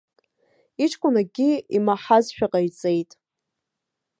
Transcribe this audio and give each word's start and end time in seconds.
Иҷкәын 0.83 1.15
акгьы 1.21 1.51
имаҳазшәа 1.75 2.47
ҟаиҵеит. 2.51 3.11